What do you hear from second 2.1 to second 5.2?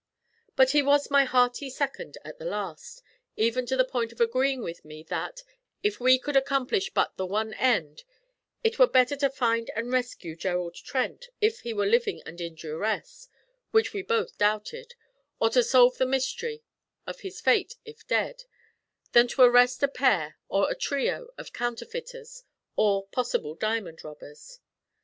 at the last, even to the point of agreeing with me